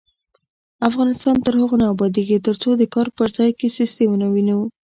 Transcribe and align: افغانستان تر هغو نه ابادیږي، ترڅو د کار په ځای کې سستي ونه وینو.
افغانستان 0.89 1.35
تر 1.45 1.53
هغو 1.61 1.75
نه 1.81 1.85
ابادیږي، 1.93 2.37
ترڅو 2.47 2.69
د 2.77 2.83
کار 2.93 3.07
په 3.17 3.23
ځای 3.35 3.51
کې 3.59 3.67
سستي 3.77 4.05
ونه 4.07 4.27
وینو. 4.33 4.59